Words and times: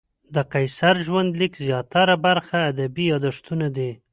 د 0.35 0.37
قیصر 0.53 0.95
ژوندلیک 1.05 1.53
زیاته 1.65 2.03
برخه 2.25 2.57
ادبي 2.71 3.05
یادښتونه 3.11 3.67
دي. 3.75 3.91